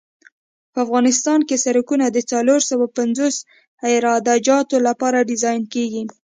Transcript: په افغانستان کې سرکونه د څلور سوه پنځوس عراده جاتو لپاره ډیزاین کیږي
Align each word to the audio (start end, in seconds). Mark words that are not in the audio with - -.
په 0.71 0.77
افغانستان 0.85 1.39
کې 1.47 1.61
سرکونه 1.65 2.05
د 2.09 2.17
څلور 2.31 2.59
سوه 2.69 2.85
پنځوس 2.97 3.35
عراده 3.89 4.35
جاتو 4.47 4.77
لپاره 4.87 5.27
ډیزاین 5.29 5.63
کیږي 5.73 6.03